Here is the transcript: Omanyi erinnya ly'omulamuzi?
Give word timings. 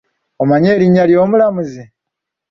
Omanyi 0.41 0.67
erinnya 0.73 1.03
ly'omulamuzi? 1.09 1.83